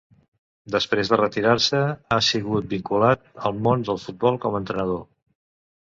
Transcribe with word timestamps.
Després 0.75 1.11
de 1.11 1.19
retirar-se, 1.19 1.83
ha 2.15 2.19
seguit 2.29 2.67
vinculat 2.73 3.27
al 3.51 3.61
món 3.69 3.85
del 3.91 4.01
futbol 4.07 4.41
com 4.47 4.57
a 4.57 4.63
entrenador. 4.63 5.05